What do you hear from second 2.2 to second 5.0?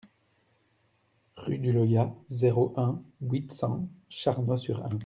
zéro un, huit cents Charnoz-sur-Ain